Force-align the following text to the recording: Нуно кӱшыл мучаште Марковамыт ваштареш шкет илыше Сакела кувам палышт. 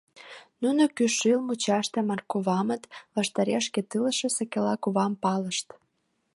Нуно 0.61 0.83
кӱшыл 0.95 1.39
мучаште 1.47 1.99
Марковамыт 2.09 2.83
ваштареш 3.15 3.63
шкет 3.69 3.91
илыше 3.97 4.27
Сакела 4.35 4.75
кувам 4.83 5.13
палышт. 5.23 5.67